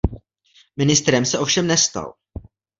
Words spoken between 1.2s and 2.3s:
se ovšem nestal.